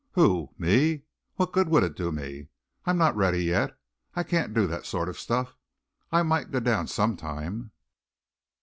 [0.13, 0.49] "Who?
[0.57, 1.03] me?
[1.35, 2.47] What good would it do me?
[2.87, 3.77] I'm not ready yet.
[4.15, 5.55] I can't do that sort of stuff.
[6.11, 7.69] I might go down some time."